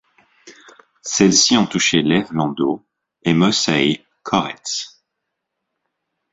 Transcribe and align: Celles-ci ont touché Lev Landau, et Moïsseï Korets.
Celles-ci 1.03 1.57
ont 1.57 1.67
touché 1.67 2.01
Lev 2.01 2.25
Landau, 2.33 2.83
et 3.21 3.35
Moïsseï 3.35 4.03
Korets. 4.23 4.95